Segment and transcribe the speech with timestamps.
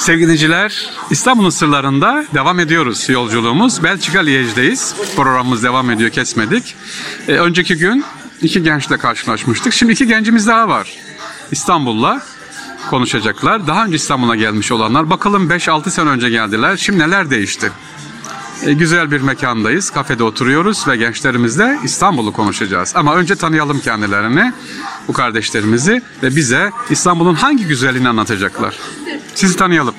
[0.00, 3.82] Sevgili dinleyiciler, İstanbul'un sırlarında devam ediyoruz yolculuğumuz.
[3.82, 4.94] Belçika Liège'deyiz.
[5.16, 6.74] Programımız devam ediyor, kesmedik.
[7.28, 8.04] Ee, önceki gün
[8.42, 9.72] iki gençle karşılaşmıştık.
[9.72, 10.96] Şimdi iki gencimiz daha var.
[11.50, 12.22] İstanbul'la
[12.90, 13.66] konuşacaklar.
[13.66, 15.10] Daha önce İstanbul'a gelmiş olanlar.
[15.10, 16.76] Bakalım 5-6 sene önce geldiler.
[16.76, 17.72] Şimdi neler değişti?
[18.64, 19.90] Ee, güzel bir mekandayız.
[19.90, 22.92] Kafede oturuyoruz ve gençlerimizle İstanbul'u konuşacağız.
[22.96, 24.52] Ama önce tanıyalım kendilerini,
[25.08, 28.78] bu kardeşlerimizi ve bize İstanbul'un hangi güzelliğini anlatacaklar.
[29.40, 29.94] Sizi tanıyalım.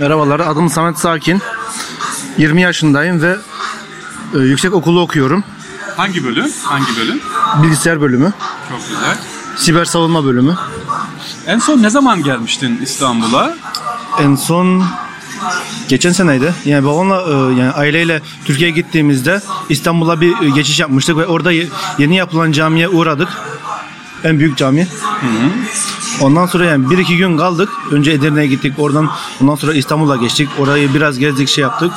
[0.00, 1.42] Merhabalar, adım Samet Sakin.
[2.38, 3.36] 20 yaşındayım ve
[4.34, 5.44] e, yüksek okulu okuyorum.
[5.96, 6.46] Hangi bölüm?
[6.64, 7.20] Hangi bölüm?
[7.62, 8.32] Bilgisayar bölümü,
[8.70, 9.16] Çok güzel.
[9.56, 10.56] siber savunma bölümü.
[11.46, 13.54] En son ne zaman gelmiştin İstanbul'a?
[14.20, 14.84] En son
[15.88, 16.54] geçen seneydi.
[16.64, 21.68] Yani babamla e, yani aileyle Türkiye'ye gittiğimizde İstanbul'a bir e, geçiş yapmıştık ve orada ye-
[21.98, 23.28] yeni yapılan camiye uğradık.
[24.24, 24.86] En büyük cami.
[26.20, 27.68] Ondan sonra yani bir iki gün kaldık.
[27.90, 28.74] Önce Edirne'ye gittik.
[28.78, 29.10] Oradan
[29.42, 30.48] ondan sonra İstanbul'a geçtik.
[30.58, 31.92] Orayı biraz gezdik, şey yaptık.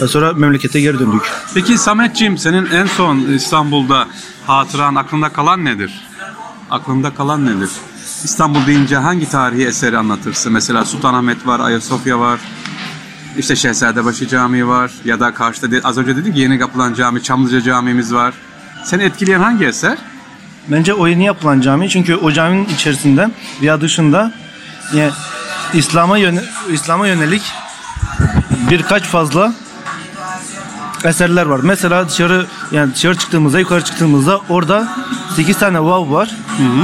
[0.00, 1.22] Ve sonra memlekete geri döndük.
[1.54, 4.06] Peki Sametciğim senin en son İstanbul'da
[4.46, 6.08] hatıran aklında kalan nedir?
[6.70, 7.70] Aklında kalan nedir?
[8.24, 10.52] İstanbul deyince hangi tarihi eseri anlatırsın?
[10.52, 12.40] Mesela Sultanahmet var, Ayasofya var.
[13.38, 18.14] İşte Şehzadebaşı Camii var ya da karşıda az önce dedik yeni yapılan cami Çamlıca Camimiz
[18.14, 18.34] var.
[18.84, 19.98] Seni etkileyen hangi eser?
[20.68, 23.30] Bence o yeni yapılan cami çünkü o caminin içerisinde
[23.62, 24.32] veya dışında
[24.94, 25.12] yani
[25.74, 26.40] İslam'a yöne,
[26.72, 27.42] İslam'a yönelik
[28.70, 29.52] birkaç fazla
[31.04, 31.60] eserler var.
[31.62, 34.88] Mesela dışarı yani dışarı çıktığımızda yukarı çıktığımızda orada
[35.36, 36.30] 8 tane vav var.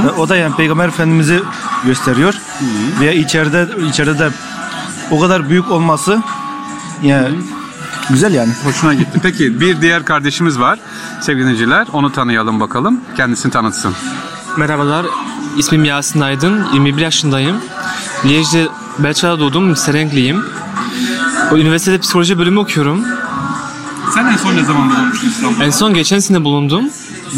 [0.05, 1.39] Ve o da yani Peygamber Efendimiz'i
[1.85, 2.33] gösteriyor.
[2.99, 4.29] Veya içeride içeride de
[5.11, 6.21] o kadar büyük olması
[7.03, 7.35] yani
[8.09, 8.53] güzel yani.
[8.63, 9.19] Hoşuna gitti.
[9.23, 10.79] Peki bir diğer kardeşimiz var
[11.21, 11.87] sevgili dinleyiciler.
[11.93, 13.01] Onu tanıyalım bakalım.
[13.17, 13.93] Kendisini tanıtsın.
[14.57, 15.05] Merhabalar,
[15.57, 17.55] ismim Yasin Aydın, 21 yaşındayım.
[18.23, 18.67] Liège'de
[18.99, 20.45] Belçika'da doğdum, Serenkliyim.
[21.51, 23.05] O üniversitede psikoloji bölümü okuyorum.
[24.13, 25.63] Sen en son ne zaman bulunmuştun İstanbul'da?
[25.63, 26.83] En son geçen sene bulundum.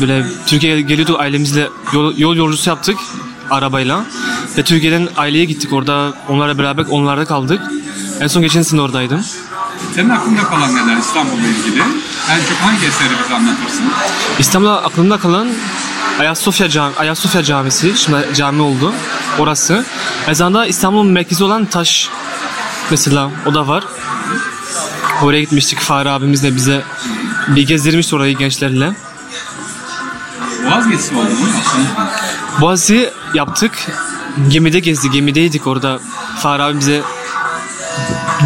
[0.02, 2.98] Böyle Türkiye'ye geliyorduk ailemizle yol, yol yolcusu yaptık
[3.50, 4.06] arabayla.
[4.58, 7.62] Ve Türkiye'den aileye gittik orada onlarla beraber onlarda kaldık.
[8.20, 9.22] En son geçen sene oradaydım.
[9.96, 11.82] Senin aklında kalan neler İstanbul'la ilgili?
[12.30, 13.86] En çok hangi eseri bize anlatırsın?
[14.40, 15.48] İstanbul'da aklımda kalan
[16.20, 18.94] Ayasofya, Cami, Ayasofya Camisi, şimdi cami oldu
[19.40, 19.86] orası.
[20.32, 22.10] Zamanda İstanbul'un merkezi olan taş
[22.92, 23.84] mesela o da var.
[25.24, 26.84] Oraya gitmiştik Fahri abimizle bize
[27.48, 28.94] bir gezdirmişti orayı gençlerle.
[30.66, 31.48] Boğaz gezisi oldu mu?
[32.62, 33.72] Boğaziçi yaptık.
[34.50, 36.00] Gemide gezdik, gemideydik orada.
[36.38, 37.02] Fahri abi bize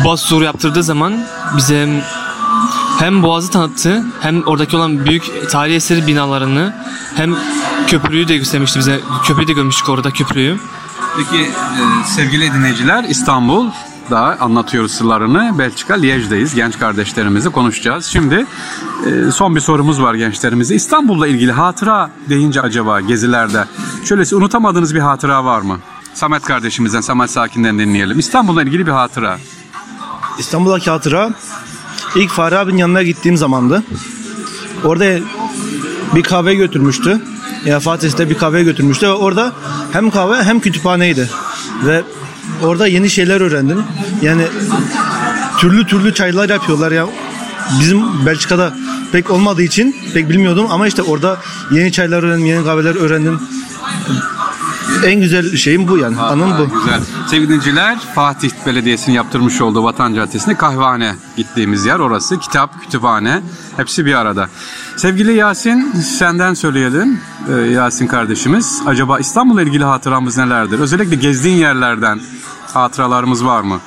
[0.04, 1.14] Boğaz turu yaptırdığı zaman
[1.58, 2.04] bize
[3.00, 6.74] hem, Boğaz'ı tanıttı hem oradaki olan büyük tarihi eseri binalarını
[7.16, 7.36] hem
[7.88, 9.00] köprüyü de göstermişti bize.
[9.24, 10.58] Köprüyü de görmüştük orada köprüyü.
[11.18, 11.52] Peki e,
[12.06, 13.70] sevgili dinleyiciler İstanbul
[14.10, 15.60] da anlatıyoruz sırlarını.
[15.60, 16.56] Belçika Liège'deyiz.
[16.56, 18.06] Genç kardeşlerimizi konuşacağız.
[18.06, 18.46] Şimdi
[19.06, 20.76] e, son bir sorumuz var gençlerimize.
[20.76, 23.66] İstanbul'la ilgili hatıra deyince acaba gezilerde
[24.04, 25.78] şöylesi unutamadığınız bir hatıra var mı?
[26.14, 28.20] Samet kardeşimizden, Samet Sakin'den dinleyelim.
[28.20, 29.38] İstanbul'la ilgili bir hatıra.
[30.40, 31.34] İstanbul'daki hatıra
[32.16, 33.84] ilk Fahri abinin yanına gittiğim zamandı.
[34.84, 35.19] Orada
[36.16, 37.22] bir kahve götürmüştü.
[37.66, 39.53] Ya Fatih'te bir kahve götürmüştü ve orada
[39.94, 41.29] hem kahve hem kütüphaneydi.
[41.85, 42.03] Ve
[42.63, 43.84] orada yeni şeyler öğrendim.
[44.22, 44.47] Yani
[45.57, 47.07] türlü türlü çaylar yapıyorlar ya.
[47.79, 48.73] Bizim Belçika'da
[49.12, 51.38] pek olmadığı için pek bilmiyordum ama işte orada
[51.72, 53.40] yeni çaylar öğrendim, yeni kahveler öğrendim.
[55.06, 56.22] En güzel şeyim bu yani.
[56.22, 56.80] Anım Aa, bu.
[56.80, 57.02] Güzel.
[57.28, 62.40] Sevgili dinleyiciler, Fatih Belediyesi'nin yaptırmış olduğu Vatan Caddesi'nde kahvehane gittiğimiz yer orası.
[62.40, 63.42] Kitap, kütüphane
[63.78, 64.50] hepsi bir arada.
[64.98, 67.20] Sevgili Yasin, senden söyleyelim.
[67.50, 68.82] Ee, Yasin kardeşimiz.
[68.86, 70.80] Acaba İstanbul'la ilgili hatıramız nelerdir?
[70.80, 72.20] Özellikle gezdiğin yerlerden
[72.74, 73.80] hatıralarımız var mı?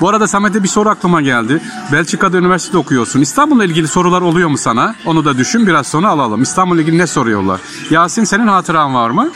[0.00, 1.62] Bu arada Samet'e bir soru aklıma geldi.
[1.92, 3.20] Belçika'da üniversite okuyorsun.
[3.20, 4.94] İstanbul'la ilgili sorular oluyor mu sana?
[5.06, 6.42] Onu da düşün biraz sonra alalım.
[6.42, 7.60] İstanbul'la ilgili ne soruyorlar?
[7.90, 9.28] Yasin senin hatıran var mı?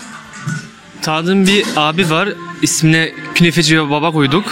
[1.02, 2.28] Tanıdığım bir abi var.
[2.62, 4.44] İsmine Künefeci Baba koyduk.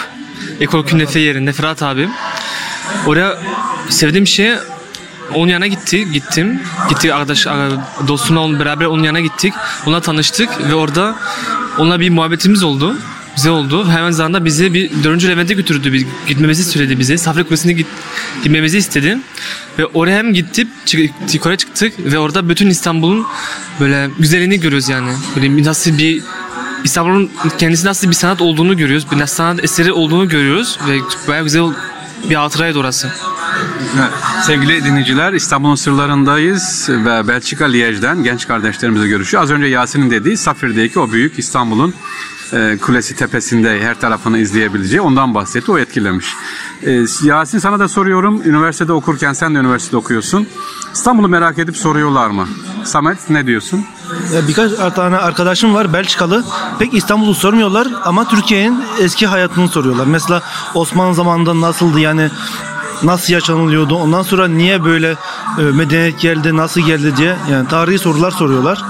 [0.61, 2.09] Ekol Künefe yerinde Fırat abi.
[3.07, 3.39] Oraya
[3.89, 4.53] sevdiğim şey
[5.35, 6.61] onun yanına gitti, gittim.
[6.89, 7.47] Gittik arkadaş,
[8.09, 9.55] dostumla onunla beraber onun yanına gittik.
[9.87, 11.17] Onunla tanıştık ve orada
[11.79, 12.97] onunla bir muhabbetimiz oldu.
[13.37, 13.89] Güzel oldu.
[13.89, 15.93] Hemen zamanda bizi bir dördüncü Levent'e götürdü.
[15.93, 17.19] Bir, gitmemizi söyledi bize.
[17.19, 17.87] Safra Kulesi'ne git,
[18.43, 19.19] gitmemizi istedi.
[19.79, 21.01] Ve oraya hem gittik, çık,
[21.33, 23.27] yukarı çıktık ve orada bütün İstanbul'un
[23.81, 25.11] böyle güzelliğini görüyoruz yani.
[25.37, 26.23] Böyle nasıl bir
[26.85, 29.07] İstanbul'un kendisi nasıl bir sanat olduğunu görüyoruz.
[29.11, 30.99] Bir sanat eseri olduğunu görüyoruz ve
[31.29, 31.63] bayağı güzel
[32.31, 33.13] bir hatıraydı orası.
[34.43, 39.43] Sevgili dinleyiciler İstanbul'un sırlarındayız ve Belçika Liège'den genç kardeşlerimizle görüşüyor.
[39.43, 41.95] Az önce Yasin'in dediği Safir'deki o büyük İstanbul'un
[42.53, 45.73] e, kulesi tepesinde her tarafını izleyebileceği ondan bahsetti.
[45.73, 46.27] O etkilemiş.
[46.83, 48.43] E, Yasin sana da soruyorum.
[48.45, 50.49] Üniversitede okurken sen de üniversitede okuyorsun.
[50.95, 52.49] İstanbul'u merak edip soruyorlar mı?
[52.85, 53.85] Samet ne diyorsun?
[54.35, 56.45] Ya birkaç tane arkadaşım var Belçikalı.
[56.79, 60.07] Pek İstanbul'u sormuyorlar ama Türkiye'nin eski hayatını soruyorlar.
[60.07, 60.43] Mesela
[60.75, 62.31] Osmanlı zamanında nasıldı yani
[63.03, 63.95] nasıl yaşanılıyordu?
[63.97, 65.17] Ondan sonra niye böyle
[65.59, 68.85] e, medeniyet geldi, nasıl geldi diye yani tarihi sorular soruyorlar.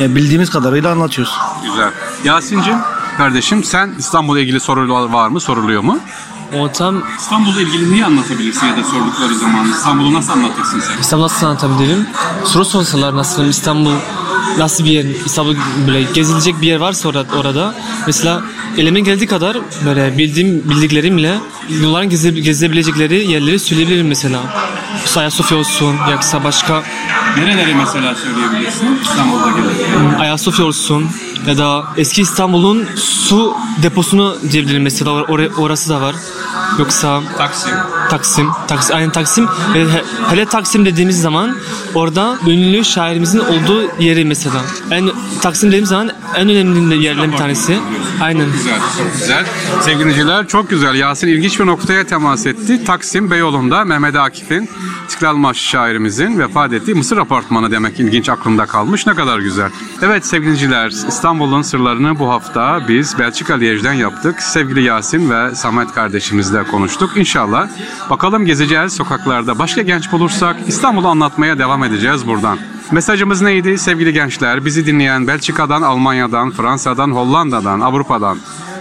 [0.00, 1.34] Yani bildiğimiz kadarıyla anlatıyoruz.
[1.64, 1.90] Güzel.
[2.24, 2.76] Yasin'cim
[3.20, 5.40] kardeşim sen İstanbul'la ilgili sorular var mı?
[5.40, 5.98] Soruluyor mu?
[6.58, 11.00] O tam İstanbul'la ilgili niye anlatabilirsin ya da sordukları zaman İstanbul'u nasıl anlatırsın sen?
[11.00, 12.06] İstanbul nasıl anlatabilirim?
[12.44, 13.92] Soru sorsalar nasıl İstanbul
[14.58, 15.56] nasıl bir yer, İstanbul
[15.86, 17.74] böyle gezilecek bir yer varsa orada, orada
[18.06, 18.42] mesela
[18.78, 21.34] elimin geldiği kadar böyle bildiğim bildiklerimle
[21.82, 24.40] yolların geze, gezebilecekleri yerleri söyleyebilirim mesela.
[25.16, 26.82] Ayasofya olsun yoksa başka
[27.36, 30.20] Nereleri mesela söyleyebilirsin İstanbul'da gelip?
[30.20, 31.06] Ayasofya olsun
[31.46, 36.16] ya da eski İstanbul'un su deposunu diyebilirim mesela or- orası da var.
[36.78, 37.72] Yoksa Taksim.
[38.10, 39.46] Taksim, Taksim, aynen Taksim.
[39.74, 41.56] Ve he- hele Taksim dediğimiz zaman
[41.94, 44.60] orada ünlü şairimizin olduğu yeri mesela.
[44.90, 45.10] En
[45.42, 47.78] Taksim dediğimiz zaman en önemli yerlerden bir tanesi.
[48.20, 48.46] Aynen.
[48.52, 49.44] Güzel, çok güzel.
[49.80, 50.94] Sevgiliciler çok güzel.
[50.94, 52.84] Yasin ilginç bir noktaya temas etti.
[52.84, 54.68] Taksim Beyoğlu'nda Mehmet Akif'in
[55.08, 59.06] İstiklal Marşı şairimizin vefat ettiği Mısır apartmanı demek ilginç aklımda kalmış.
[59.06, 59.70] Ne kadar güzel.
[60.02, 64.42] Evet sevgiliciler İstanbul'un sırlarını bu hafta biz Belçika Liège'den yaptık.
[64.42, 67.10] Sevgili Yasin ve Samet kardeşimizle konuştuk.
[67.16, 67.68] İnşallah
[68.10, 69.58] bakalım gezeceğiz sokaklarda.
[69.58, 72.58] Başka genç bulursak İstanbul'u anlatmaya devam edeceğiz buradan.
[72.90, 74.64] Mesajımız neydi sevgili gençler?
[74.64, 78.38] Bizi dinleyen Belçika'dan, Almanya'dan, Fransa'dan, Hollanda'dan, Avrupa'dan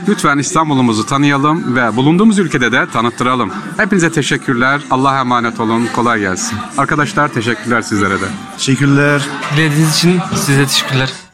[0.07, 3.51] lütfen İstanbul'umuzu tanıyalım ve bulunduğumuz ülkede de tanıttıralım.
[3.77, 4.81] Hepinize teşekkürler.
[4.91, 5.87] Allah'a emanet olun.
[5.95, 6.57] Kolay gelsin.
[6.77, 8.25] Arkadaşlar teşekkürler sizlere de.
[8.57, 9.21] Teşekkürler.
[9.55, 11.28] Dinlediğiniz için size teşekkürler.